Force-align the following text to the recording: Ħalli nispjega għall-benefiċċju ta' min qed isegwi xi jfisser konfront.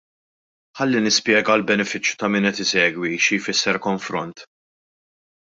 Ħalli 0.79 1.01
nispjega 1.07 1.53
għall-benefiċċju 1.55 2.17
ta' 2.23 2.31
min 2.37 2.49
qed 2.51 2.63
isegwi 2.65 3.13
xi 3.27 3.41
jfisser 3.43 3.81
konfront. 3.85 4.45